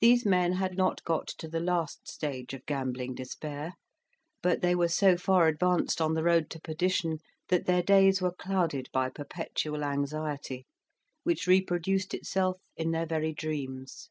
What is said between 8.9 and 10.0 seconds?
by perpetual